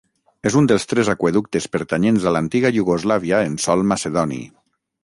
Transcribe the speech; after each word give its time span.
És 0.49 0.55
un 0.61 0.69
dels 0.71 0.87
tres 0.93 1.11
aqüeductes 1.13 1.69
pertanyents 1.75 2.27
a 2.31 2.35
l'antiga 2.37 2.75
Iugoslàvia 2.79 3.47
en 3.51 3.61
sòl 3.69 3.87
macedoni. 3.95 4.43